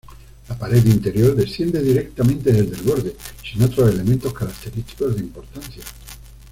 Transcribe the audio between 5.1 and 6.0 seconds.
de importancia.